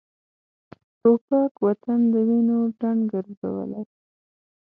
[0.99, 3.83] توپک وطن د وینو ډنډ ګرځولی.